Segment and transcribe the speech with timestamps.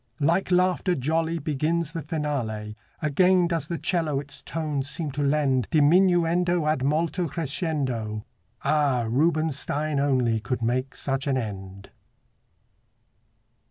[0.19, 5.67] Like laughter jolly Begins the finale; Again does the 'cello its tones seem to lend
[5.69, 8.25] Diminuendo ad molto crescendo.
[8.63, 9.05] Ah!
[9.07, 11.91] Rubinstein only could make such an end!